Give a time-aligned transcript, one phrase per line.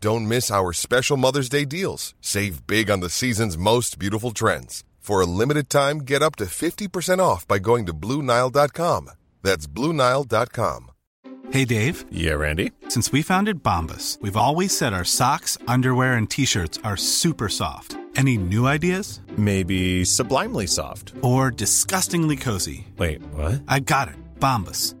[0.00, 2.14] Don't miss our special Mother's Day deals.
[2.20, 4.84] Save big on the season's most beautiful trends.
[5.00, 9.10] For a limited time, get up to 50% off by going to Bluenile.com.
[9.42, 10.90] That's Bluenile.com.
[11.50, 12.04] Hey Dave.
[12.10, 12.72] Yeah, Randy.
[12.88, 17.48] Since we founded Bombus, we've always said our socks, underwear, and t shirts are super
[17.48, 17.96] soft.
[18.16, 19.20] Any new ideas?
[19.36, 21.14] Maybe sublimely soft.
[21.22, 22.86] Or disgustingly cozy.
[22.98, 23.62] Wait, what?
[23.66, 24.16] I got it.
[24.40, 24.94] Bombus.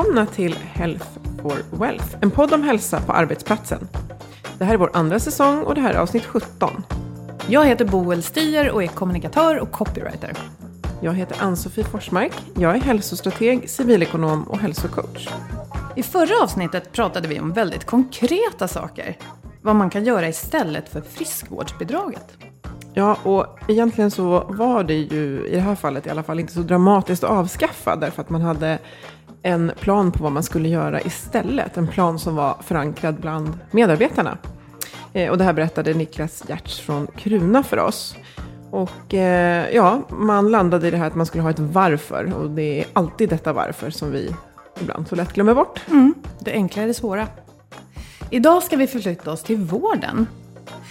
[0.00, 1.06] Välkomna till Health
[1.42, 3.88] for Wealth, en podd om hälsa på arbetsplatsen.
[4.58, 6.82] Det här är vår andra säsong och det här är avsnitt 17.
[7.48, 10.32] Jag heter Boel Stier och är kommunikatör och copywriter.
[11.00, 12.32] Jag heter Ann-Sofie Forsmark.
[12.54, 15.28] Jag är hälsostrateg, civilekonom och hälsocoach.
[15.96, 19.16] I förra avsnittet pratade vi om väldigt konkreta saker.
[19.62, 22.38] Vad man kan göra istället för friskvårdsbidraget.
[22.94, 26.52] Ja, och egentligen så var det ju i det här fallet i alla fall inte
[26.52, 28.78] så dramatiskt att avskaffa därför att man hade
[29.42, 31.76] en plan på vad man skulle göra istället.
[31.76, 34.38] En plan som var förankrad bland medarbetarna.
[35.12, 38.16] Eh, och det här berättade Niklas Giertz från Kruna för oss.
[38.70, 42.32] Och eh, ja, man landade i det här att man skulle ha ett varför.
[42.34, 44.34] Och det är alltid detta varför som vi
[44.80, 45.80] ibland så lätt glömmer bort.
[45.90, 47.26] Mm, det enkla är det svåra.
[48.30, 50.26] Idag ska vi förflytta oss till vården.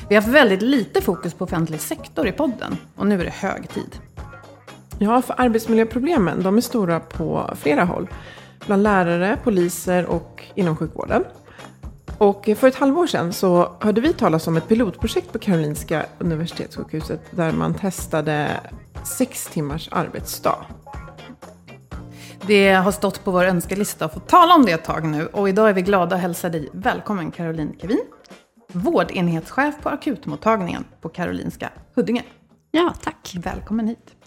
[0.09, 3.33] Vi har haft väldigt lite fokus på offentlig sektor i podden och nu är det
[3.33, 3.99] hög tid.
[5.01, 8.07] Ja, för arbetsmiljöproblemen, de är stora på flera håll.
[8.65, 11.23] Bland lärare, poliser och inom sjukvården.
[12.17, 17.21] Och för ett halvår sedan så hörde vi talas om ett pilotprojekt på Karolinska Universitetssjukhuset
[17.31, 18.49] där man testade
[19.03, 20.65] sex timmars arbetsdag.
[22.47, 25.49] Det har stått på vår önskelista att få tala om det ett tag nu och
[25.49, 28.01] idag är vi glada att hälsa dig välkommen Caroline Kevin,
[28.73, 32.23] vårdenhetschef på akutmottagningen på Karolinska Huddinge.
[32.71, 33.35] Ja, tack.
[33.43, 34.19] Välkommen hit.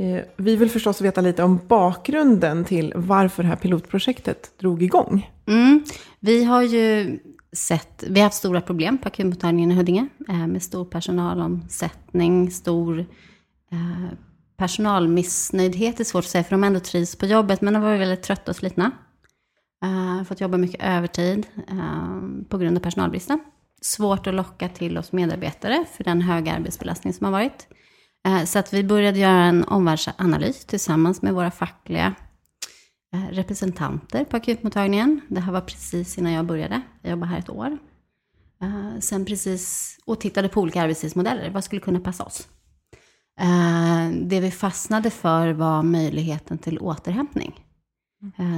[0.00, 5.30] Eh, vi vill förstås veta lite om bakgrunden till varför det här pilotprojektet drog igång.
[5.46, 5.84] Mm.
[6.20, 7.18] Vi har ju
[7.52, 12.98] sett, vi har haft stora problem på akutmottagningen i Huddinge eh, med stor personalomsättning, stor
[13.72, 14.18] eh,
[14.56, 18.22] personalmissnöjdhet är svårt att säga för de ändå trivs på jobbet men de var väldigt
[18.22, 18.90] trötta och slitna.
[19.84, 23.40] Eh, fått jobba mycket övertid eh, på grund av personalbristen.
[23.80, 27.66] Svårt att locka till oss medarbetare för den höga arbetsbelastning som har varit.
[28.28, 32.14] Eh, så att vi började göra en omvärldsanalys tillsammans med våra fackliga
[33.14, 35.20] eh, representanter på akutmottagningen.
[35.28, 36.82] Det här var precis innan jag började.
[37.02, 37.78] Jag jobbade här ett år.
[38.62, 41.50] Eh, sen precis, och tittade på olika arbetstidsmodeller.
[41.50, 42.48] Vad skulle kunna passa oss?
[44.12, 47.64] Det vi fastnade för var möjligheten till återhämtning.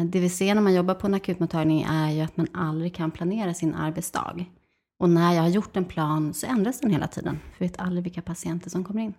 [0.05, 3.11] Det vi ser när man jobbar på en akutmottagning är ju att man aldrig kan
[3.11, 4.45] planera sin arbetsdag.
[4.99, 7.39] Och när jag har gjort en plan så ändras den hela tiden.
[7.53, 9.15] För vi vet aldrig vilka patienter som kommer in.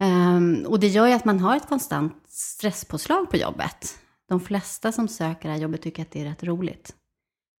[0.00, 3.98] Ehm, och det gör ju att man har ett konstant stresspåslag på jobbet.
[4.28, 6.94] De flesta som söker det här jobbet tycker att det är rätt roligt.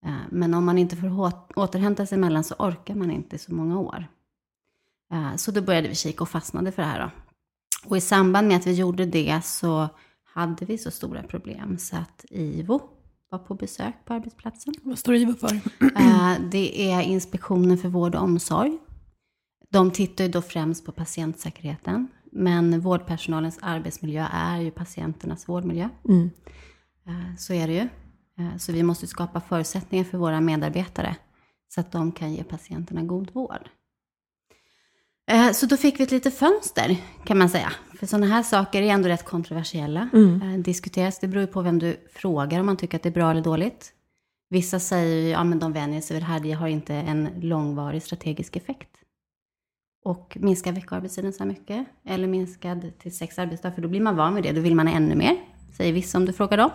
[0.06, 3.54] Eh, men om man inte får återhämta sig emellan så orkar man inte i så
[3.54, 4.06] många år.
[5.12, 7.00] Eh, så då började vi kika och fastnade för det här.
[7.00, 7.10] Då.
[7.88, 9.88] Och i samband med att vi gjorde det så
[10.24, 12.80] hade vi så stora problem så att IVO
[13.30, 14.74] var på besök på arbetsplatsen.
[14.82, 15.60] Vad står IVO för?
[15.96, 18.78] Eh, Det är Inspektionen för vård och omsorg.
[19.70, 22.08] De tittar ju då främst på patientsäkerheten.
[22.32, 25.88] Men vårdpersonalens arbetsmiljö är ju patienternas vårdmiljö.
[27.06, 27.88] Eh, Så är det ju.
[28.44, 31.16] Eh, Så vi måste skapa förutsättningar för våra medarbetare
[31.68, 33.68] så att de kan ge patienterna god vård.
[35.30, 37.72] Eh, Så då fick vi ett litet fönster, kan man säga.
[37.98, 40.08] För sådana här saker är ändå rätt kontroversiella.
[40.42, 43.12] Eh, Diskuteras, det beror ju på vem du frågar om man tycker att det är
[43.20, 43.92] bra eller dåligt.
[44.50, 47.28] Vissa säger ju, ja men de vänjer sig vid det här, det har inte en
[47.40, 48.88] långvarig strategisk effekt.
[50.04, 54.16] Och minskar veckoarbetstiden så här mycket, eller minskad till sex arbetsdagar, för då blir man
[54.16, 55.36] van vid det, då vill man ännu mer,
[55.76, 56.70] säger vissa om du frågar dem.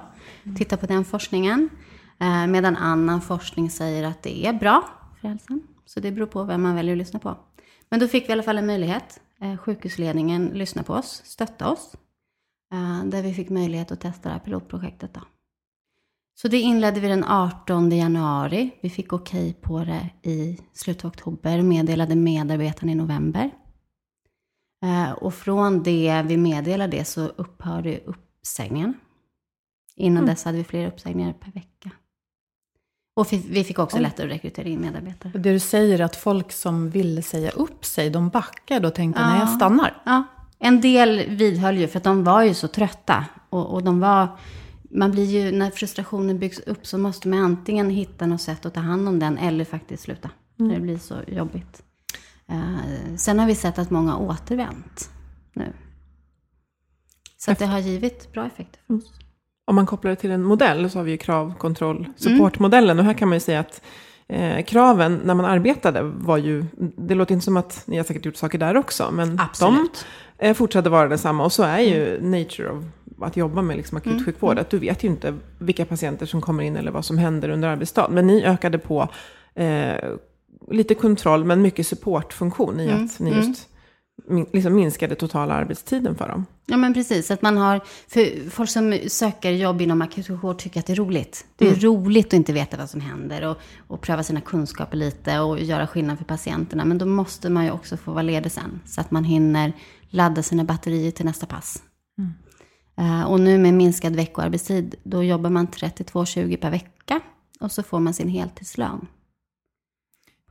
[0.58, 1.70] Titta på den forskningen.
[2.20, 4.90] Eh, medan annan forskning säger att det är bra
[5.22, 5.62] för hälsan.
[5.86, 7.38] Så det beror på vem man väljer att lyssna på.
[7.90, 9.22] Men då fick vi i alla fall en möjlighet.
[9.42, 11.96] Eh, sjukhusledningen lyssnade på oss, stöttade oss.
[12.74, 15.14] Eh, där vi fick möjlighet att testa det här pilotprojektet.
[15.14, 15.22] Då.
[16.36, 18.72] Så det inledde vi den 18 januari.
[18.82, 23.52] Vi fick okej på det i slutet av oktober, meddelade medarbetarna i november.
[24.84, 28.94] Eh, och från det vi meddelade det så upphörde uppsägningarna.
[29.96, 31.90] Innan dess hade vi fler uppsägningar per vecka.
[33.16, 35.32] Och vi, fick också lättare att rekrytera in medarbetare.
[35.36, 39.30] Det du säger att folk som ville säga upp sig, de backade och tänkte Ja.
[39.30, 40.02] nej, jag stannar.
[40.06, 40.24] Ja,
[40.60, 43.26] en del vidhöll ju för att de var ju så trötta.
[43.50, 44.28] Och, och de var,
[44.94, 48.74] man blir ju, när frustrationen byggs upp så måste man antingen hitta något sätt att
[48.74, 50.30] ta hand om den eller faktiskt sluta.
[50.56, 51.84] När det blir så jobbigt.
[52.48, 55.10] Eh, sen har vi sett att många återvänt
[55.54, 55.74] nu.
[57.38, 59.12] Så att det har givit bra effekter för oss.
[59.66, 63.00] Om man kopplar det till en modell så har vi ju krav, kontroll, supportmodellen.
[63.00, 63.82] Och här kan man ju säga att
[64.28, 66.66] eh, kraven när man arbetade var ju,
[66.98, 70.06] det låter inte som att ni har säkert gjort saker där också, men Absolut.
[70.38, 71.46] de eh, fortsatte vara detsamma.
[71.46, 72.84] Och så är ju nature of
[73.22, 76.76] att jobba med liksom akutsjukvård, att du vet ju inte vilka patienter som kommer in
[76.76, 78.14] eller vad som händer under arbetsdagen.
[78.14, 79.10] Men ni ökade på
[79.56, 79.94] eh,
[80.72, 83.68] lite kontroll, men mycket supportfunktion i att ni just
[84.54, 86.46] liksom minskade totala arbetstiden för dem.
[86.66, 90.86] Ja men precis, att man har, för folk som söker jobb inom akutsjukvård tycker att
[90.86, 91.46] det är roligt.
[91.56, 95.40] Det är roligt att inte veta vad som händer och, och pröva sina kunskaper lite
[95.40, 96.86] och göra skillnad för patienterna.
[96.86, 99.74] Men då måste man ju också få vara ledig sen, så att man hinner
[100.10, 101.84] ladda sina batterier till nästa pass.
[102.98, 107.20] Eh, och nu med minskad veckoarbetstid, då jobbar man 32,20 per vecka
[107.60, 109.08] och så får man sin heltidslön.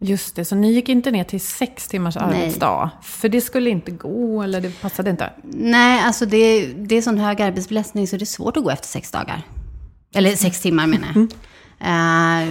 [0.04, 2.24] Just det, så ni gick inte ner till sex timmars Nej.
[2.24, 2.90] arbetsdag?
[3.02, 5.32] För det skulle inte gå, eller det passade inte?
[5.42, 8.88] Nej, alltså det, det är sån hög arbetsbelastning så det är svårt att gå efter
[8.88, 9.42] sex dagar.
[10.14, 11.28] Eller sex timmar menar jag.
[11.80, 12.48] Eh,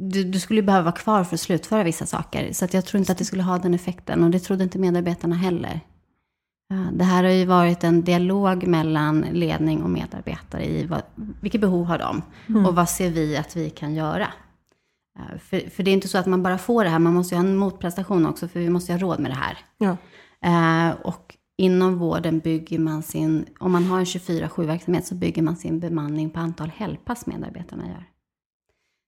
[0.00, 2.52] du, du skulle ju behöva vara kvar för att slutföra vissa saker.
[2.52, 4.24] Så jag tror inte att det skulle ha den effekten.
[4.24, 5.80] Och det trodde inte medarbetarna heller.
[6.72, 11.02] Eh, det här har ju varit en dialog mellan ledning och medarbetare i vad,
[11.40, 12.22] vilket behov har de?
[12.66, 14.28] Och vad ser vi att vi kan göra?
[15.18, 17.34] Eh, för, för det är inte så att man bara får det här, man måste
[17.34, 19.58] ju ha en motprestation också, för vi måste ju ha råd med det här.
[19.78, 19.96] Ja.
[20.44, 25.56] Eh, och inom vården bygger man sin, om man har en 24-7-verksamhet så bygger man
[25.56, 28.04] sin bemanning på antal helgpass medarbetarna gör.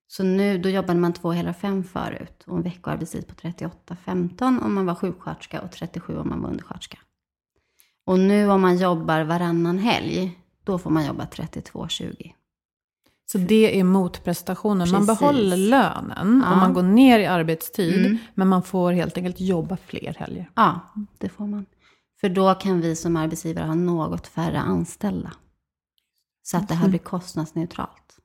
[0.06, 4.74] Så nu, då jobbade man två hela fem förut och en veckoarbetstid på 38-15 om
[4.74, 6.98] man var sjuksköterska och 37 om man var undersköterska.
[8.06, 12.32] Och nu om man jobbar varannan helg, då får man jobba 32-20.
[13.26, 14.90] Så det är motprestationen.
[14.90, 15.20] Man Precis.
[15.20, 16.50] behåller lönen Ja.
[16.52, 18.06] och man går ner i arbetstid.
[18.06, 18.18] Mm.
[18.34, 20.50] Men man får helt enkelt jobba fler helger.
[20.54, 20.80] Ja,
[21.18, 21.66] det får man.
[22.20, 25.32] För då kan vi som arbetsgivare ha något färre anställda.
[26.42, 28.16] Så att det här blir kostnadsneutralt.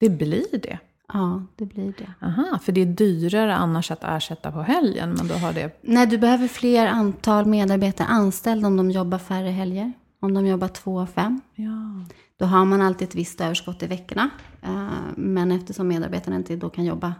[0.00, 0.78] Det blir det.
[1.12, 2.26] Ja, det blir det.
[2.26, 5.12] Aha, för det är dyrare annars att ersätta på helgen.
[5.12, 5.80] Men då har det...
[5.82, 9.92] Nej, du behöver fler antal medarbetare anställda om de jobbar färre helger.
[10.22, 11.40] Om de jobbar två och fem.
[11.54, 12.04] Ja.
[12.36, 14.30] Då har man alltid ett visst överskott i veckorna.
[14.62, 17.14] Eh, Men eftersom medarbetarna inte då kan jobba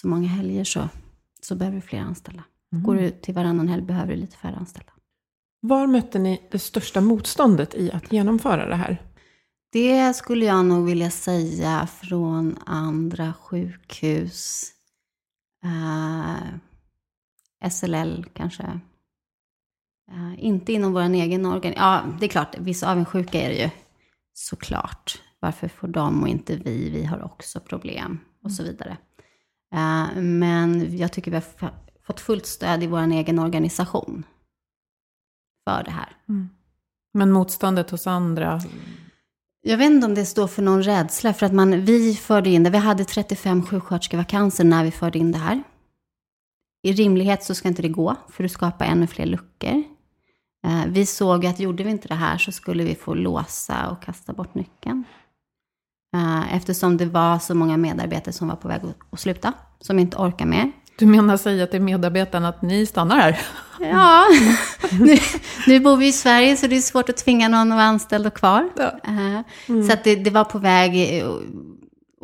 [0.00, 0.88] så många helger så,
[1.42, 2.44] så behöver du fler anställda.
[2.70, 4.92] Går du till varannan helg behöver du lite färre anställda.
[5.60, 9.02] Var mötte ni det största motståndet i att genomföra det här?
[9.72, 14.70] Det skulle jag nog vilja säga från andra sjukhus.
[15.64, 16.34] Eh,
[17.70, 18.80] SLL kanske.
[20.10, 21.84] Eh, inte inom vår egen organisation.
[21.86, 23.70] Ja, det är klart, vissa avundsjuka är det ju.
[24.32, 25.22] Såklart.
[25.40, 26.90] Varför får de och inte vi?
[26.90, 28.20] Vi har också problem.
[28.44, 28.96] Och så vidare.
[29.74, 31.70] Eh, men jag tycker vi har
[32.06, 34.24] fått fullt stöd i vår egen organisation.
[35.68, 36.16] För det här.
[37.14, 38.60] Men motståndet hos andra.
[39.62, 42.62] Jag vet inte om det står för någon rädsla, för att man, vi förde in
[42.62, 42.70] det.
[42.70, 45.62] Vi hade 35 sjuksköterskevakanser när vi förde in det här.
[46.82, 49.82] I rimlighet så ska inte det gå, för att skapa ännu fler luckor.
[50.66, 54.02] Eh, vi såg att gjorde vi inte det här så skulle vi få låsa och
[54.02, 55.04] kasta bort nyckeln.
[56.16, 60.16] Eh, eftersom det var så många medarbetare som var på väg att, sluta, som inte
[60.16, 60.72] orkar mer.
[60.98, 63.40] Du menar säga till medarbetarna att ni stannar här?
[63.80, 64.24] Ja,
[65.00, 65.16] nu,
[65.66, 68.26] nu bor vi i Sverige så det är svårt att tvinga någon att vara anställd
[68.26, 68.68] och kvar.
[68.76, 68.90] Ja.
[69.04, 69.40] Eh,
[69.86, 71.42] Så att det, det var på väg att-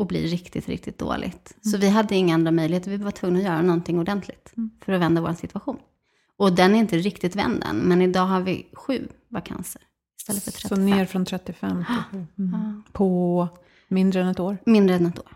[0.01, 1.57] att bli riktigt, riktigt dåligt.
[1.63, 4.53] Så vi hade inga andra möjligheter, vi var tvungna att göra någonting ordentligt
[4.85, 5.77] för att vända vår situation.
[6.39, 9.83] Och den är inte riktigt vänd än, men idag har vi sju vakanser
[10.21, 10.69] istället för 35.
[10.69, 12.27] Så ner från 35 till 7.
[12.39, 12.83] Mm.
[12.93, 13.49] På
[13.89, 14.57] mindre än ett år?
[14.67, 15.33] Mindre än ett år.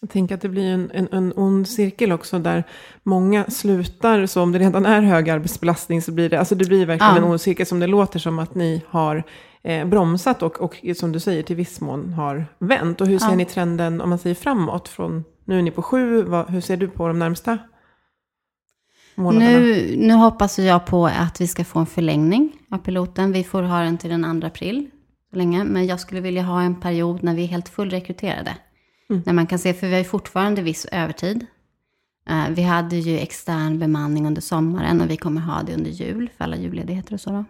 [0.00, 2.64] Jag tänker att det blir en, en, en ond cirkel också där
[3.02, 6.86] många slutar, så om det redan är hög arbetsbelastning så blir det, alltså det blir
[6.86, 7.18] verkligen Ja.
[7.18, 9.24] en ond cirkel som det låter som att ni har
[9.62, 13.00] eh, bromsat och, och som du säger till viss mån har vänt.
[13.00, 13.34] Och hur ser Ja.
[13.36, 16.76] ni trenden, om man säger framåt, från nu är ni på sju, vad, hur ser
[16.76, 17.58] du på de närmsta
[19.20, 19.58] månaderna?
[19.58, 23.32] Nu, nu hoppas jag på att vi ska få en förlängning av piloten.
[23.32, 24.90] Vi får ha den till den 2 april.
[25.30, 25.64] Så länge.
[25.64, 28.56] Men jag skulle vilja ha en period när vi är helt fullrekryterade.
[29.24, 31.46] När man kan se, för vi har ju fortfarande viss övertid.
[32.28, 36.30] Eh, vi hade ju extern bemanning under sommaren och vi kommer ha det under jul,
[36.36, 37.30] för alla julledigheter och så.
[37.30, 37.44] Då.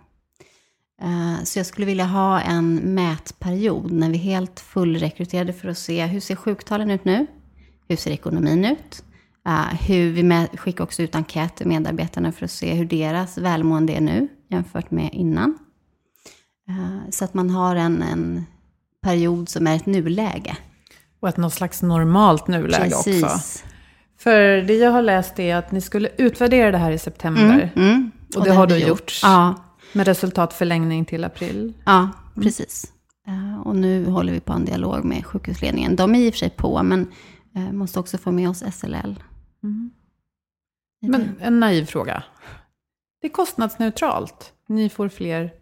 [1.03, 5.79] Eh, så jag skulle vilja ha en mätperiod när vi är helt fullrekryterade för att
[5.79, 7.27] se hur ser sjuktalen ut nu?
[7.89, 9.05] Hur ser ekonomin ut?
[9.49, 13.39] Uh, hur vi med, skickar också ut enkäter till medarbetarna för att se hur deras
[13.39, 15.59] välmående är nu jämfört med innan.
[16.71, 18.47] Uh, så att man har en, en
[19.03, 20.57] period som är ett nuläge.
[21.21, 23.11] Och ett något slags normalt nuläge också.
[23.11, 23.65] Precis.
[24.19, 27.73] För det jag har läst är att ni skulle utvärdera det här i september.
[27.77, 28.11] Mm.
[28.37, 29.21] Och det har vi du gjort.
[29.23, 29.55] Ja,
[29.93, 31.73] Med resultatförlängning till april.
[31.85, 32.93] ja precis.
[33.29, 35.97] Uh, och nu håller vi på en dialog med sjukhusledningen.
[35.97, 37.07] De är i och för sig på, men
[37.73, 39.15] måste också få med oss SLL.
[41.01, 41.09] Det.
[41.09, 42.25] Men en naiv fråga.
[43.21, 44.53] Det är kostnadsneutralt.
[44.67, 45.55] Ni får fler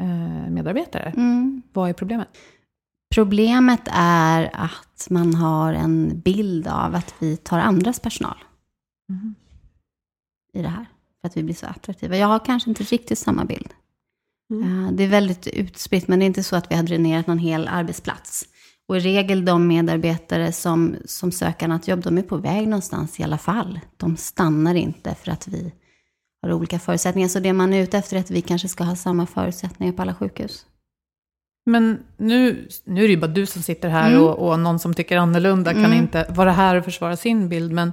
[0.00, 1.10] eh, medarbetare.
[1.16, 1.62] Mm.
[1.72, 2.28] Vad är problemet?
[3.14, 8.36] Problemet är att man har en bild av att vi tar andras personal.
[10.52, 10.86] I det här.
[11.20, 12.16] För att vi blir så attraktiva.
[12.16, 13.74] Jag har kanske inte riktigt samma bild.
[14.52, 17.38] Eh, Det är väldigt utspritt, men det är inte så att vi har dränerat någon
[17.38, 18.48] hel arbetsplats.
[18.88, 23.20] Och i regel de medarbetare som, som söker annat jobb, de är på väg någonstans
[23.20, 23.80] i alla fall.
[23.96, 25.72] De stannar inte för att vi
[26.42, 27.28] har olika förutsättningar.
[27.28, 30.02] Så det man är ute efter är att vi kanske ska ha samma förutsättningar på
[30.02, 30.66] alla sjukhus.
[31.66, 34.22] Men nu, nu är det ju bara du som sitter här Mm.
[34.22, 35.98] och, och någon som tycker annorlunda kan Mm.
[35.98, 37.72] inte vara här och försvara sin bild.
[37.72, 37.92] Men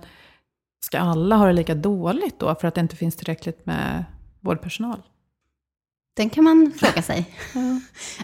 [0.86, 4.06] ska alla ha det lika dåligt då för att det inte finns tillräckligt med
[4.40, 5.02] vårdpersonal?
[6.18, 7.36] Den kan man fråga sig.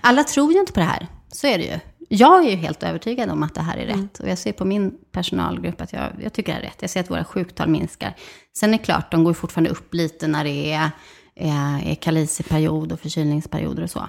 [0.02, 1.08] Alla tror ju inte på det här.
[1.28, 1.80] Så är det ju.
[2.08, 4.20] Jag är ju helt övertygad om att det här är rätt.
[4.20, 6.78] Och jag ser på min personalgrupp att jag, jag tycker det är rätt.
[6.82, 8.16] Jag ser att våra sjuktal minskar.
[8.60, 10.92] Sen är det klart, de går fortfarande upp lite när det är,
[11.36, 14.00] är, är kalisiperiod och förkylningsperioder och så.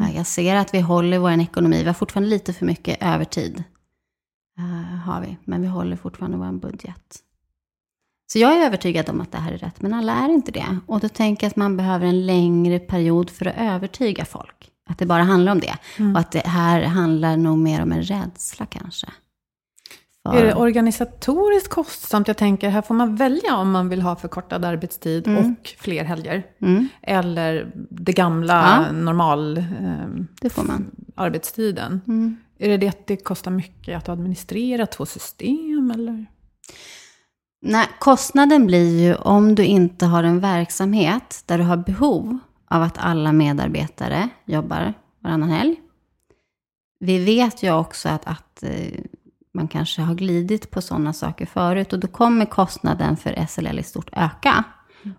[0.00, 1.78] Eh, Jag ser att vi håller vår ekonomi.
[1.80, 3.64] Vi har fortfarande lite för mycket övertid.
[4.58, 5.36] Eh, har vi.
[5.44, 7.16] Men vi håller fortfarande vår budget.
[8.32, 10.78] Så jag är övertygad om att det här är rätt, men alla är inte det.
[10.86, 14.69] Och då tänker jag att man behöver en längre period för att övertyga folk.
[14.90, 15.74] Att det bara handlar om det.
[16.14, 19.06] Och att det här handlar nog mer om en rädsla kanske.
[20.28, 22.28] För- Är det organisatoriskt kostsamt?
[22.28, 26.42] Jag tänker, här får man välja om man vill ha förkortad arbetstid och fler helger.
[26.62, 28.92] Mm, Eller det gamla Ja.
[28.92, 29.64] normal eh,
[30.40, 30.90] det får man.
[31.16, 32.00] arbetstiden.
[32.08, 32.36] Mm.
[32.58, 35.90] Är det det att det kostar mycket att administrera två system?
[35.94, 36.26] Eller?
[37.62, 42.38] Nej, kostnaden blir ju om du inte har en verksamhet där du har behov
[42.70, 45.76] av att alla medarbetare jobbar varannan helg.
[47.00, 49.00] Vi vet ju också att, att eh,
[49.54, 53.82] man kanske har glidit på sådana saker förut och då kommer kostnaden för SLL i
[53.82, 54.64] stort öka.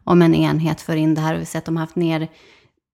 [0.03, 2.27] Om en enhet för in det här och vi ser att de har haft ner,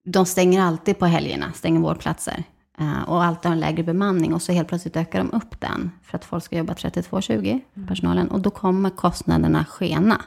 [0.04, 2.44] de stänger alltid på helgerna, stänger vårdplatser.
[2.78, 5.90] Eh, och alltid har en lägre bemanning och så helt plötsligt ökar de upp den
[6.02, 8.30] för att folk ska jobba 32-20, personalen.
[8.30, 10.22] Och då kommer kostnaderna skena.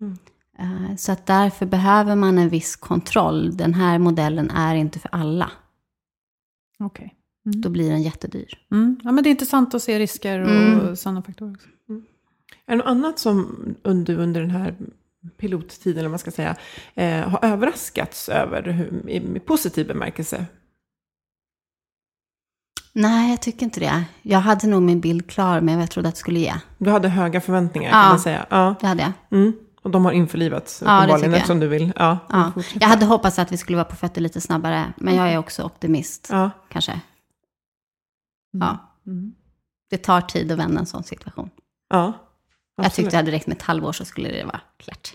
[0.00, 0.18] Mm.
[0.98, 3.56] Så att därför behöver man en viss kontroll.
[3.56, 5.50] Den här modellen är inte för alla.
[6.78, 7.14] Okej.
[7.44, 8.58] Då blir den jättedyr.
[8.70, 9.00] Mm.
[9.04, 10.96] Ja, men det är intressant att se risker och Mm.
[10.96, 11.68] sådana faktorer också.
[12.66, 14.74] Är det något annat som under, under den här
[15.38, 16.56] pilottiden, eller vad man ska säga,
[16.94, 20.46] eh, har överraskats över hur, i, i positiv bemärkelse?
[22.92, 24.04] Nej, jag tycker inte det.
[24.22, 26.54] Jag hade nog min bild klar med vad jag trodde att det skulle ge.
[26.78, 27.92] Du hade höga förväntningar Ja.
[28.02, 28.46] kan man säga.
[28.50, 28.74] Ja.
[28.80, 29.12] Det hade jag.
[29.40, 29.52] Mm.
[29.82, 31.36] Och de har införlivats Ja, uppenbarligen jag.
[31.38, 31.92] eftersom du vill.
[31.96, 32.52] Ja, Ja.
[32.80, 34.92] Jag hade hoppats att vi skulle vara på fötter lite snabbare.
[34.96, 36.50] Men jag är också optimist, ja.
[36.68, 37.00] kanske.
[38.50, 38.78] Ja.
[39.90, 41.50] Det tar tid att vända en sån situation.
[41.90, 42.12] ja.
[42.76, 42.96] Jag Absolut.
[43.06, 45.12] tyckte det hade räckt med ett halvår så skulle det vara klart.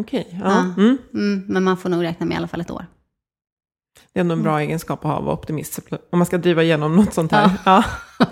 [0.00, 0.50] Okej, ja.
[0.50, 0.60] Ja.
[0.60, 0.98] Mm.
[1.14, 2.86] Mm, men man får nog räkna med i alla fall ett år.
[4.12, 4.42] Det är ändå en Mm.
[4.44, 5.78] bra egenskap att ha, att vara optimist.
[6.12, 7.50] Om man ska driva igenom något sånt här.
[7.64, 7.84] Ja.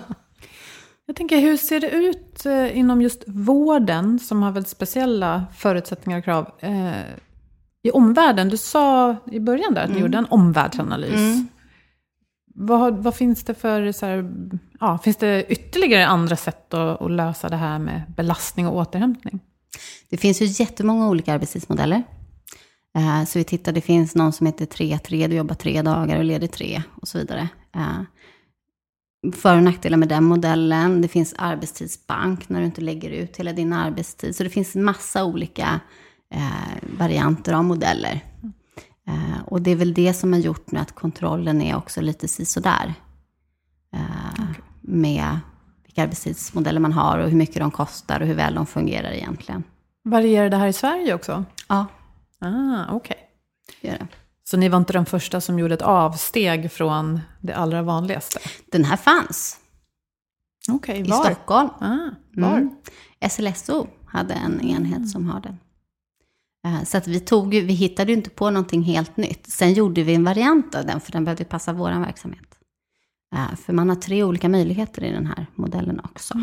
[1.09, 6.19] Jag tänker, hur ser det ut eh, inom just vården, som har väldigt speciella förutsättningar
[6.19, 7.01] och krav, eh,
[7.83, 8.49] i omvärlden?
[8.49, 11.13] Du sa i början där att ni gjorde en omvärldsanalys.
[11.13, 11.47] Mm.
[12.55, 14.31] Vad, vad finns det för, så här,
[14.79, 19.39] ja, finns det ytterligare andra sätt att, att lösa det här med belastning och återhämtning?
[20.09, 22.03] Det finns ju jättemånga olika arbetstidsmodeller.
[22.97, 26.23] Eh, Så vi tittar, det finns någon som heter 3-3, du jobbar tre dagar och
[26.23, 27.49] leder tre och så vidare.
[29.35, 31.01] För och nackdelar med den modellen.
[31.01, 34.35] Det finns arbetstidsbank när du inte lägger ut hela din arbetstid.
[34.35, 35.79] Så det finns massa olika
[36.33, 38.19] eh, varianter av modeller.
[39.07, 42.27] Eh, Och det är väl det som har gjort nu att kontrollen är också lite
[42.27, 42.93] sisådär.
[43.93, 44.43] Eh,
[44.81, 45.39] Med
[45.85, 49.63] vilka arbetstidsmodeller man har och hur mycket de kostar och hur väl de fungerar egentligen.
[50.03, 51.45] Varierar det här i Sverige också?
[51.69, 51.85] Ja,
[52.39, 53.17] Ah, okej.
[53.81, 54.07] det gör det.
[54.49, 58.39] Så ni var inte de första som gjorde ett avsteg från det allra vanligaste?
[58.71, 59.57] Den här fanns
[60.69, 61.23] Okej, i var?
[61.25, 61.69] Stockholm.
[61.79, 62.57] Ah, var?
[62.57, 62.69] Mm.
[63.29, 65.57] SLSO hade en enhet som har den.
[66.65, 69.47] Eh, Så att vi, tog, vi hittade ju inte på någonting helt nytt.
[69.47, 72.47] Sen gjorde vi en variant av den, för den behövde passa vår verksamhet.
[73.35, 76.33] Eh, För man har tre olika möjligheter i den här modellen också.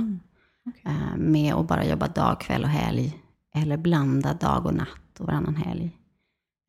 [0.84, 3.18] Eh, Med att bara jobba dag, kväll och helg.
[3.54, 5.98] Eller blanda dag och natt och varannan helg.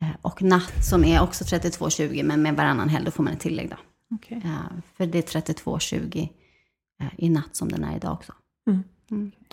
[0.01, 3.39] Eh, Och natt som är också 32-20, men med varannan helg, då får man ett
[3.39, 3.75] tillägg då.
[4.15, 4.41] Okej.
[4.45, 4.51] Eh,
[4.97, 6.29] För det är 32-20
[7.01, 8.33] eh, i natt som den är idag också.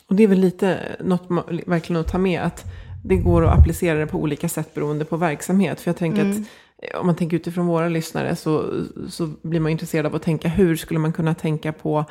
[0.08, 1.26] Och det är väl lite något
[1.66, 2.64] verkligen att ta med, att
[3.04, 5.80] det går att applicera det på olika sätt beroende på verksamhet.
[5.80, 9.72] För jag tänker att eh, om man tänker utifrån våra lyssnare så, så blir man
[9.72, 12.04] intresserad av att tänka hur skulle man kunna tänka på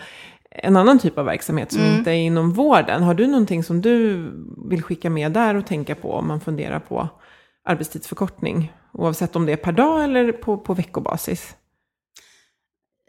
[0.51, 3.03] en annan typ av verksamhet som inte är inom vården.
[3.03, 4.27] Har du någonting som du
[4.69, 7.09] vill skicka med där och tänka på om man funderar på
[7.63, 8.73] arbetstidsförkortning?
[8.93, 11.55] Oavsett om det är per dag eller på, på veckobasis.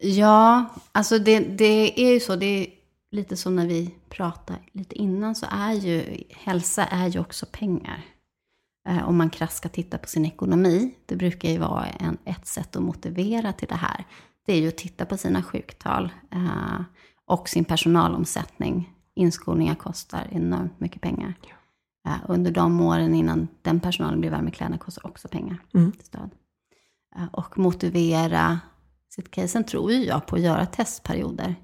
[0.03, 2.67] Ja, alltså det, det är ju så, det är
[3.11, 8.05] lite som när vi pratade lite innan, så är ju hälsa är ju också pengar.
[8.89, 12.47] Eh, om man krasst ska titta på sin ekonomi, det brukar ju vara en, ett
[12.47, 14.05] sätt att motivera till det här.
[14.47, 16.81] Det är ju att titta på sina sjuktal eh,
[17.27, 18.91] och sin personalomsättning.
[19.15, 21.35] Inskolningar kostar enormt mycket pengar.
[22.07, 25.59] Eh, under de åren innan den personalen blir varm i kläderna kostar också pengar.
[25.75, 25.93] Mm.
[26.03, 26.31] Stöd.
[27.17, 28.61] Eh, och motivera
[29.09, 29.49] sitt case.
[29.49, 31.55] Sen tror ju jag på att göra testperioder.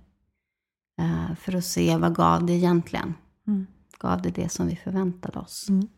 [1.00, 3.14] eh, för att se vad gav det egentligen.
[3.46, 3.66] Mm.
[3.98, 5.68] Gav det det som vi förväntade oss?
[5.68, 5.88] Mm.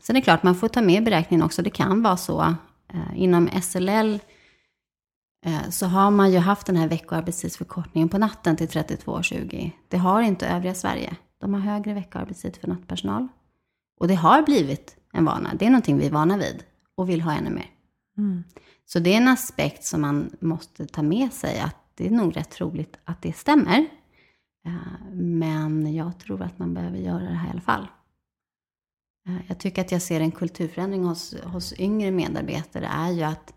[0.00, 1.62] Sen är det klart, man får ta med i beräkningen också.
[1.62, 2.54] Det kan vara så
[3.14, 4.18] inom SLL
[5.70, 9.70] så har man ju haft den här veckoarbetstidsförkortningen på natten till 32,20.
[9.88, 11.16] Det har inte övriga Sverige.
[11.40, 13.28] De har högre veckoarbetstid för nattpersonal.
[14.00, 15.54] Och det har blivit en vana.
[15.58, 17.70] Det är någonting vi är vana vid och vill ha ännu mer.
[18.18, 18.44] Mm.
[18.84, 22.36] Så det är en aspekt som man måste ta med sig, att det är nog
[22.36, 23.78] rätt troligt att det stämmer.
[24.66, 24.72] Eh,
[25.12, 27.88] Men jag tror att man behöver göra det här i alla fall.
[29.28, 33.52] Eh, Jag tycker att jag ser en kulturförändring hos, hos yngre medarbetare, är ju att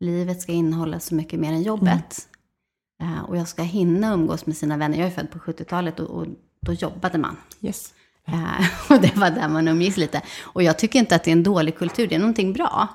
[0.00, 2.28] livet ska innehålla så mycket mer än jobbet.
[3.02, 4.98] Eh, Och jag ska hinna umgås med sina vänner.
[4.98, 6.26] Jag är född på 70-talet och, och
[6.64, 7.36] då jobbade man.
[7.60, 7.94] Yes.
[8.26, 10.22] Eh, och det var där man umgicks lite.
[10.42, 12.88] Och jag tycker inte att det är en dålig kultur, det är någonting bra.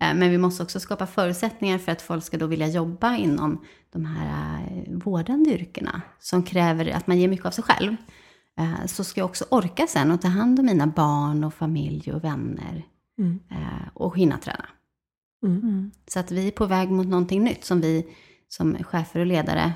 [0.00, 3.64] Eh, men vi måste också skapa förutsättningar för att folk ska då vilja jobba inom
[3.92, 7.96] de här eh, vårdande yrkena, som kräver att man ger mycket av sig själv.
[8.86, 12.24] Så ska jag också orka sen och ta hand om mina barn och familj och
[12.24, 12.84] vänner.
[13.18, 13.40] Mm.
[13.94, 14.64] Och hinna träna.
[15.46, 15.90] Mm.
[16.08, 18.06] Så att vi är på väg mot någonting nytt som vi
[18.48, 19.72] som chefer och ledare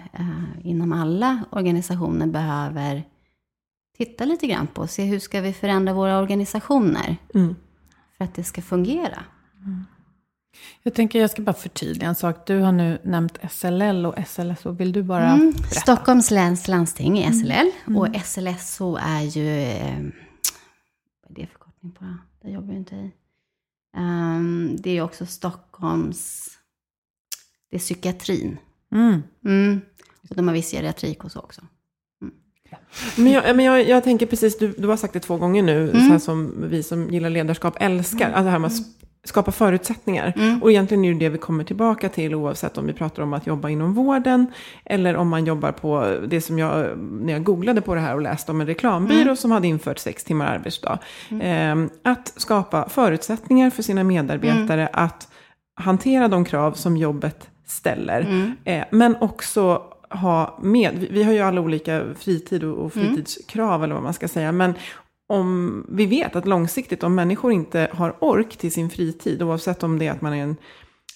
[0.65, 3.05] inom alla organisationer behöver
[4.07, 4.87] titta lite grann på.
[4.87, 7.55] Se hur ska vi förändra våra organisationer Mm.
[8.17, 9.25] för att det ska fungera.
[10.83, 12.47] Jag tänker jag ska bara förtydliga en sak.
[12.47, 14.71] Du har nu nämnt SLL och SLSO.
[14.73, 15.51] Vill du bara Mm.
[15.51, 15.81] berätta?
[15.81, 19.99] Stockholms läns landsting är SLL och SLSO är ju, eh,
[21.23, 22.05] vad är det förkortning på?
[22.43, 23.11] Det jobbar jag inte i.
[23.97, 26.49] Ehm, det är också Stockholms,
[27.71, 28.59] det är psykiatrin.
[28.93, 29.23] Mm.
[29.45, 29.81] Mm.
[30.31, 31.61] Och de har viss geriatrik och så också.
[33.17, 35.91] Men, jag, men jag, jag tänker precis, du, du har sagt det två gånger nu,
[35.91, 36.07] Mm.
[36.07, 38.87] så här som vi som gillar ledarskap älskar, alltså det här med att s-
[39.25, 40.33] skapa förutsättningar.
[40.37, 40.63] Mm.
[40.63, 43.47] Och egentligen är det det vi kommer tillbaka till oavsett om vi pratar om att
[43.47, 44.47] jobba inom vården
[44.85, 48.21] eller om man jobbar på det som jag, när jag googlade på det här och
[48.23, 49.37] läste om en reklambyrå Mm.
[49.37, 50.99] som hade infört sex timmar arbetsdag.
[51.43, 55.05] Eh, att skapa förutsättningar för sina medarbetare Mm.
[55.05, 55.29] att
[55.81, 58.21] hantera de krav som jobbet ställer.
[58.21, 58.53] Mm.
[58.65, 62.91] Eh, men också ha med, vi, har ju alla olika fritid och, Mm.
[62.91, 64.53] fritidskrav eller vad man ska säga.
[64.53, 64.75] Men
[65.27, 69.99] om vi vet att långsiktigt om människor inte har ork till sin fritid, oavsett om
[69.99, 70.57] det är att man är en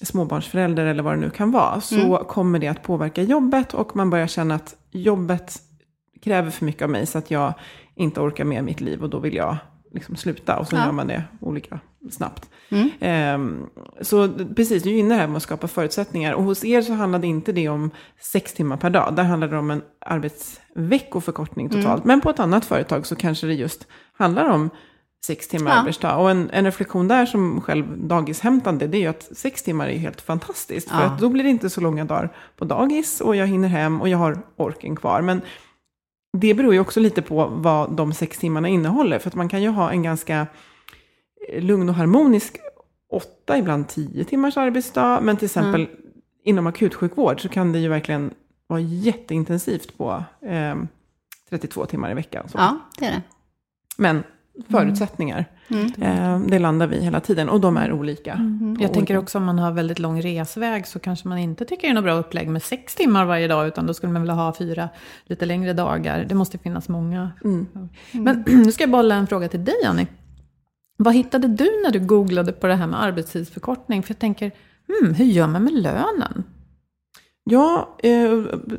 [0.02, 2.24] småbarnsförälder eller vad det nu kan vara, så Mm.
[2.24, 5.57] kommer det att påverka jobbet och man börjar känna att jobbet
[6.22, 7.52] kräver för mycket av mig så att jag
[7.94, 9.57] inte orkar med mitt liv och då vill jag
[9.94, 10.57] liksom sluta.
[10.59, 10.85] Och så Ja.
[10.85, 11.80] gör man det olika
[12.11, 12.50] snabbt.
[13.00, 13.66] Ehm,
[14.00, 16.33] så precis, du är inne här med att skapa förutsättningar.
[16.33, 17.90] Och hos er så handlade inte det om
[18.33, 19.14] sex timmar per dag.
[19.16, 22.04] Där handlade det om en arbetsveckoförkortning totalt.
[22.04, 23.87] Men på ett annat företag så kanske det just
[24.18, 24.70] handlar om
[25.26, 25.76] sex timmar Ja.
[25.76, 26.16] arbetsdag.
[26.16, 29.98] Och en, en reflektion där som själv dagishämtande, det är ju att sex timmar är
[29.98, 30.90] helt fantastiskt.
[30.90, 31.04] För Ja.
[31.04, 34.09] att då blir det inte så långa dagar på dagis och jag hinner hem och
[34.09, 35.20] jag har orken kvar.
[35.22, 35.40] Men
[36.37, 39.18] det beror ju också lite på vad de sex timmarna innehåller.
[39.18, 40.47] För att man kan ju ha en ganska
[41.49, 42.57] eh, lugn och harmonisk
[43.11, 45.20] åtta, ibland tio timmars arbetsdag.
[45.23, 45.88] Men till exempel
[46.44, 48.35] inom akutsjukvård så kan det ju verkligen
[48.66, 50.77] vara jätteintensivt på eh,
[51.51, 52.49] 32 timmar i veckan.
[52.49, 52.59] Så.
[52.59, 53.23] Ja, det är det.
[53.97, 54.23] Men
[54.69, 55.93] förutsättningar, Mm.
[56.03, 57.49] eh, det landar vi hela tiden.
[57.49, 58.33] Och de är olika.
[58.33, 58.77] Mm.
[58.81, 61.88] Jag tänker också om man har väldigt lång resväg så kanske man inte tycker det
[61.88, 64.55] är något bra upplägg med sex timmar varje dag, utan då skulle man vilja ha
[64.59, 64.88] fyra
[65.25, 66.25] lite längre dagar.
[66.29, 67.31] Det måste finnas många.
[67.45, 67.67] Mm.
[68.12, 70.07] Men nu ska jag bolla en fråga till dig, Annie.
[70.97, 74.03] Vad hittade du när du googlade på det här med arbetstidsförkortning?
[74.03, 74.53] För jag tänker,
[74.88, 76.45] hmm, hur gör man med lönen?
[77.50, 78.33] Ja, eh,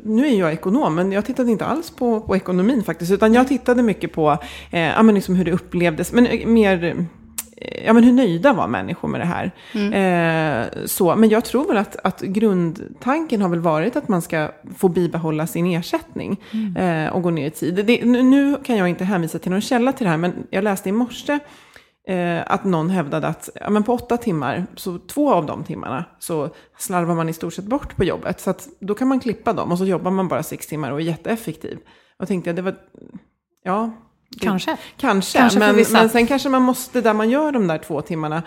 [0.04, 3.12] nu är jag ekonom, men jag tittade inte alls på, på ekonomin faktiskt.
[3.12, 4.38] Utan jag tittade mycket på
[4.70, 8.52] eh, ja, men liksom hur det upplevdes, men eh, mer eh, ja, men hur nöjda
[8.52, 9.50] var människor med det här.
[9.92, 14.50] Eh, så, men jag tror väl att, att grundtanken har väl varit att man ska
[14.76, 16.40] få bibehålla sin ersättning
[16.78, 17.84] eh, och gå ner i tid.
[17.86, 20.64] Det, nu- nu kan jag inte hänvisa till någon källa till det här, men jag
[20.64, 21.38] läste i morse
[22.06, 26.04] eh, att någon hävdade att ja, men på åtta timmar, så två av de timmarna,
[26.18, 28.40] så slarvar man i stort sett bort på jobbet.
[28.40, 31.00] Så att då kan man klippa dem och så jobbar man bara sex timmar och
[31.00, 31.78] är jätteeffektiv.
[32.18, 32.76] Och tänkte jag, det var,
[33.64, 33.90] ja.
[34.30, 34.76] Det, Kanske.
[34.96, 38.42] Kanske, Kanske men, men sen kanske man måste, där man gör de där två timmarna,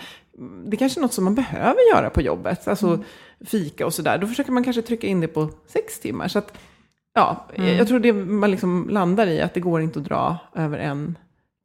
[0.65, 2.67] det kanske är något som man behöver göra på jobbet.
[2.67, 3.03] Alltså Mm.
[3.45, 4.17] fika och sådär.
[4.17, 6.27] Då försöker man kanske trycka in det på sex timmar.
[6.27, 6.57] Så att,
[7.13, 7.77] ja, Mm.
[7.77, 11.17] jag tror det man liksom landar i att det går inte att dra över en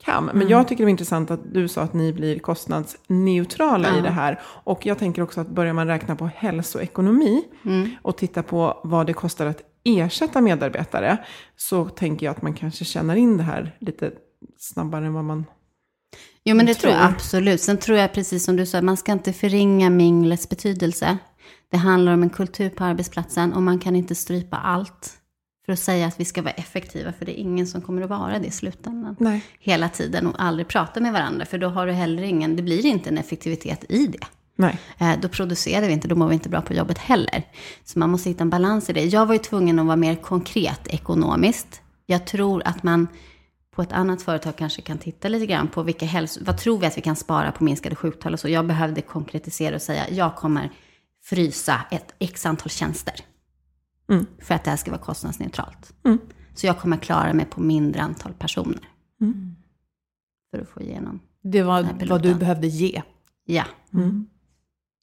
[0.05, 0.25] kam.
[0.25, 0.49] Men Mm.
[0.49, 4.03] jag tycker det var intressant att du sa att ni blir kostnadsneutrala i Ja.
[4.03, 4.41] det här.
[4.45, 7.91] Och jag tänker också att börjar man räkna på hälsoekonomi Mm.
[8.03, 11.19] och titta på vad det kostar att ersätta medarbetare,
[11.57, 14.11] så tänker jag att man kanske känner in det här lite
[14.59, 15.45] snabbare än vad man...
[16.45, 17.61] Jo, men det tror jag absolut.
[17.61, 21.19] Sen tror jag, precis som du sa, man ska inte förringa minglets betydelse.
[21.71, 25.13] Det handlar om en kultur på arbetsplatsen och man kan inte strypa allt
[25.67, 28.11] för att säga att vi ska vara effektiva, för det är ingen som kommer att
[28.11, 29.17] vara det i slutändan.
[29.21, 29.45] Nej.
[29.59, 32.87] Hela tiden och aldrig prata med varandra, för då har du heller ingen, det blir
[32.87, 34.27] inte en effektivitet i det.
[34.57, 34.79] Nej.
[34.99, 37.43] Eh, Då producerar vi inte, då mår vi inte bra på jobbet heller.
[37.85, 39.05] Så man måste hitta en balans i det.
[39.05, 41.81] Jag var ju tvungen att vara mer konkret ekonomiskt.
[42.07, 43.09] Jag tror att man
[43.75, 46.41] på ett annat företag kanske kan titta lite grann på vilka hälso...
[46.45, 48.49] Vad tror vi att vi kan spara på minskade sjuktal och så.
[48.49, 50.71] Jag behövde konkretisera och säga, jag kommer
[51.25, 53.15] frysa ett x antal tjänster.
[54.09, 54.27] Mm.
[54.39, 55.93] För att det här ska vara kostnadsneutralt.
[56.05, 56.19] Mm.
[56.55, 58.89] Så jag kommer klara mig på mindre antal personer.
[59.21, 59.57] Mm.
[60.51, 61.21] För att få igenom.
[61.43, 63.03] Det var vad du behövde ge.
[63.45, 63.65] Ja.
[63.95, 64.27] Mm.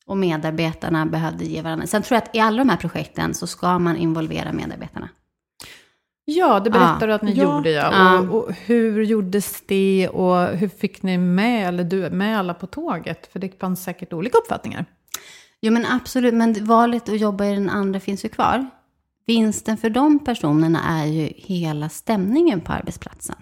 [0.05, 1.87] Och medarbetarna behövde ge varandra.
[1.87, 5.09] Sen tror jag att i alla de här projekten så ska man involvera medarbetarna.
[6.25, 7.07] Ja, det berättar Ja.
[7.07, 7.43] du att ni Ja.
[7.43, 7.89] gjorde ja.
[7.91, 8.19] Ja.
[8.19, 12.67] Och, och hur gjordes det och hur fick ni med, eller du, med alla på
[12.67, 13.27] tåget?
[13.27, 14.85] För det fanns säkert olika uppfattningar.
[15.61, 18.69] Jo men absolut, men valet att jobba i den andra finns ju kvar.
[19.31, 23.35] Vinsten för de personerna är ju hela stämningen på arbetsplatsen.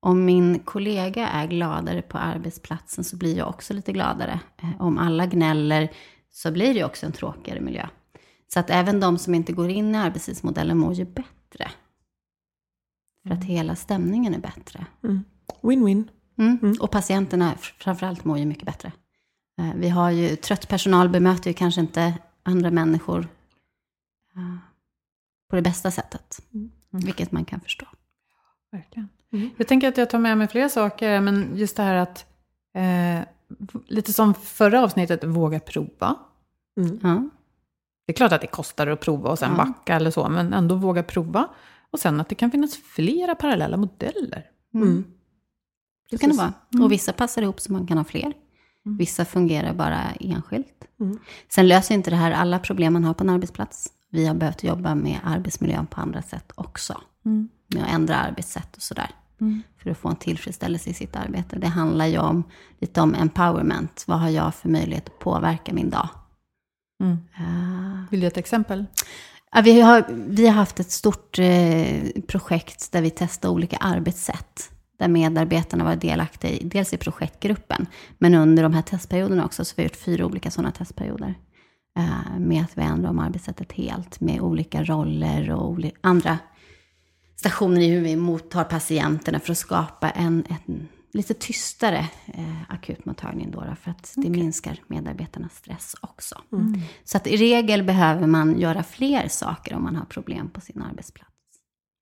[0.00, 4.40] Om min kollega är gladare på arbetsplatsen så blir jag också lite gladare.
[4.62, 5.92] Eh, Om alla gnäller
[6.30, 7.86] så blir det också en tråkigare miljö.
[8.54, 11.70] Så att även de som inte går in i arbetstidsmodellen mår ju bättre.
[13.22, 14.86] För att hela stämningen är bättre.
[15.62, 16.08] Win-win.
[16.38, 16.76] Mm.
[16.80, 18.92] Och patienterna framförallt mår ju mycket bättre.
[19.58, 23.28] Eh, Vi har ju, trött personal bemöter ju kanske inte andra människor
[24.36, 24.73] eh,
[25.50, 26.40] på det bästa sättet.
[26.90, 27.86] Vilket man kan förstå.
[28.72, 29.08] Verkligen.
[29.56, 32.26] Jag tänker att jag tar med mig flera saker, men just det här att,
[32.74, 33.26] eh,
[33.86, 36.16] lite som förra avsnittet, våga prova.
[37.02, 37.28] Ja.
[38.06, 39.56] Det är klart att det kostar att prova och sen Ja.
[39.64, 41.48] backa eller så, men ändå våga prova.
[41.90, 44.50] Och sen att det kan finnas flera parallella modeller.
[44.74, 45.04] Mm.
[46.10, 46.52] Det kan det vara.
[46.84, 48.32] Och vissa passar ihop så man kan ha fler.
[48.98, 50.84] Vissa fungerar bara enskilt.
[51.00, 51.18] Mm.
[51.48, 53.92] Sen löser inte det här alla problem man har på en arbetsplats.
[54.14, 57.00] Vi har behövt jobba med arbetsmiljön på andra sätt också.
[57.68, 59.10] Med att ändra arbetssätt och sådär.
[59.82, 61.58] För att få en tillfredsställelse i sitt arbete.
[61.58, 62.44] Det handlar ju om
[62.78, 64.04] lite om empowerment.
[64.06, 66.08] Vad har jag för möjlighet att påverka min dag?
[67.02, 67.16] Mm.
[67.36, 68.06] Ah.
[68.10, 68.86] Vill du ge ett exempel?
[69.52, 74.70] Ja, vi, har, vi har haft ett stort eh, projekt där vi testar olika arbetssätt.
[74.98, 77.86] Där medarbetarna var delaktiga i, dels i projektgruppen,
[78.18, 81.34] men under de här testperioderna också, så vi har gjort fyra olika sådana testperioder.
[81.96, 86.38] Eh, med att vi ändrar om arbetssättet helt, med olika roller och andra
[87.36, 93.50] stationen i hur vi mottar patienterna för att skapa en, en lite tystare eh, akutmottagning
[93.50, 96.42] då, då, för att det minskar medarbetarnas stress också.
[96.52, 96.80] Mm.
[97.04, 100.82] Så att i regel behöver man göra fler saker om man har problem på sin
[100.82, 101.30] arbetsplats.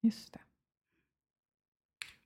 [0.03, 0.41] Just det.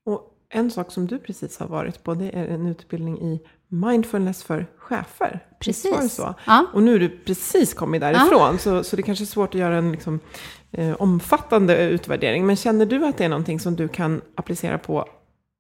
[0.05, 4.43] Och en sak som du precis har varit på, det är en utbildning i mindfulness
[4.43, 5.31] för chefer.
[5.31, 6.15] Var det Precis.
[6.15, 6.35] så?
[6.47, 6.67] Ja.
[6.73, 9.77] Och nu är du precis kommit därifrån, så, så det kanske är svårt att göra
[9.77, 10.21] en liksom,
[10.71, 12.47] eh, omfattande utvärdering.
[12.47, 15.09] Men känner du att det är någonting som du kan applicera på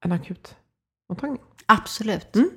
[0.04, 1.42] en akutmottagning?
[1.66, 2.36] Absolut.
[2.36, 2.50] Mm.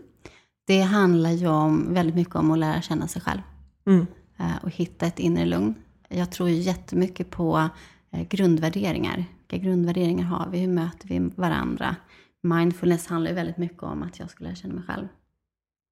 [0.67, 3.41] Det handlar ju om, väldigt mycket om att lära känna sig själv.
[3.87, 4.07] Mm.
[4.39, 5.75] eh, och hitta ett inre lugn.
[6.09, 7.69] Jag tror ju jättemycket på
[8.11, 9.25] eh, grundvärderingar.
[9.49, 10.59] Vilka grundvärderingar har vi?
[10.59, 11.95] Hur möter vi varandra?
[12.43, 15.07] Mindfulness handlar ju väldigt mycket om att jag ska lära känna mig själv.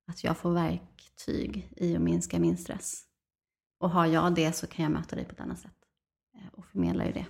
[0.07, 3.01] Att jag får verktyg i att minska min stress.
[3.79, 5.71] Och har jag det så kan jag möta dig på ett annat sätt.
[6.35, 7.25] eh, Och förmedla ju det.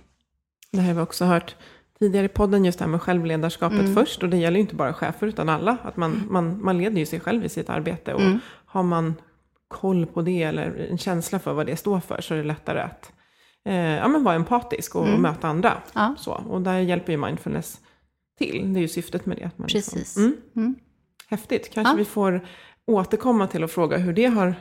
[0.72, 1.56] Det här har vi också hört
[1.98, 3.94] tidigare i podden, just det här med självledarskapet Mm.
[3.94, 4.22] först.
[4.22, 5.76] Och det gäller ju inte bara chefer, utan alla.
[5.82, 8.14] Att man, man, man leder ju sig själv i sitt arbete.
[8.14, 8.38] Och Mm.
[8.66, 9.14] har man
[9.68, 12.80] koll på det, eller en känsla för vad det står för, så är det lättare
[12.80, 13.12] att
[13.64, 15.70] eh, ja, men vara empatisk och, och möta andra.
[15.70, 15.82] Mm.
[15.94, 16.14] Ja.
[16.18, 17.80] Så, och där hjälper ju mindfulness
[18.38, 18.72] till.
[18.74, 19.44] Det är ju syftet med det.
[19.44, 20.16] Att man liksom- Precis.
[20.16, 20.74] mm, Mm.
[21.28, 21.70] häftigt.
[21.72, 21.96] Kanske Ja.
[21.96, 22.46] vi får
[22.88, 24.54] återkomma till och fråga hur det har...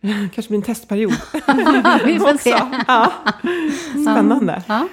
[0.34, 1.12] kanske blir en testperiod.
[2.04, 2.54] Vi får se.
[2.54, 2.68] också.
[2.86, 3.12] Ja.
[3.92, 4.62] Spännande.
[4.68, 4.88] Ja.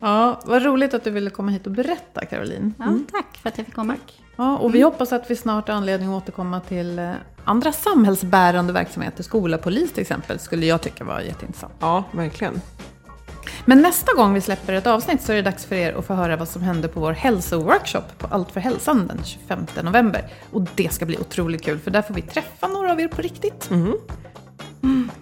[0.00, 2.74] Ja, vad roligt att du ville komma hit och berätta, Caroline.
[2.78, 3.94] Ja, Tack för att jag fick komma.
[4.36, 7.12] Ja, och vi hoppas att vi snart har anledning att återkomma till eh,
[7.44, 9.22] andra samhällsbärande verksamheter.
[9.22, 11.72] Skola, polis till exempel, skulle jag tycka var jätteintressant.
[11.80, 12.60] Ja, verkligen.
[13.68, 16.14] Men nästa gång vi släpper ett avsnitt så är det dags för er att få
[16.14, 20.32] höra vad som hände på vår hälsoworkshop på Allt för hälsan den 25 november.
[20.50, 23.22] Och det ska bli otroligt kul för där får vi träffa några av er på
[23.22, 23.70] riktigt.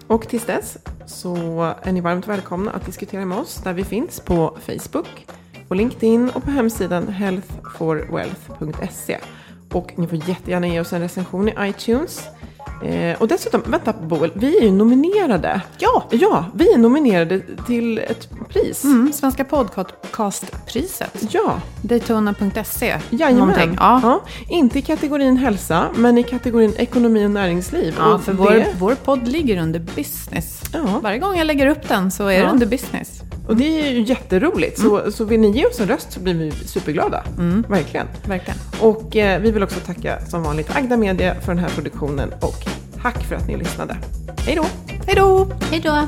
[0.07, 1.35] Och tills dess så
[1.81, 5.27] är ni varmt välkomna att diskutera med oss där vi finns på Facebook,
[5.67, 9.17] på LinkedIn och på hemsidan healthforwealth.se.
[9.73, 12.27] Och ni får jättegärna ge oss en recension i iTunes.
[12.83, 15.61] Eh, och dessutom, vänta Boel, vi är ju nominerade.
[15.77, 16.07] Ja!
[16.11, 18.83] Ja, vi är nominerade till ett pris.
[18.83, 21.23] Mm, Svenska podcastpriset.
[21.33, 22.95] Ja, Daytona.se.
[23.09, 23.37] jajamän.
[23.39, 23.75] Någonting.
[23.79, 23.99] Ja.
[24.03, 27.95] Ja, inte i kategorin hälsa, men i kategorin ekonomi och näringsliv.
[27.97, 30.61] Ja, och för det- vår, vår podd ligger under business.
[30.73, 30.99] Ja.
[31.03, 32.49] Varje gång jag lägger upp den så är det Ja.
[32.49, 33.21] under business.
[33.47, 34.79] Och det är ju jätteroligt.
[34.81, 37.23] Så, så vill ni ge oss en röst så blir vi superglada.
[37.67, 38.07] Verkligen.
[38.25, 38.59] Verkligen.
[38.79, 42.55] Och eh, vi vill också tacka som vanligt Agda Media för den här produktionen och
[43.01, 43.97] tack för att ni lyssnade.
[44.45, 44.65] Hej då!
[45.05, 45.47] Hej då!
[45.71, 46.07] Hej då!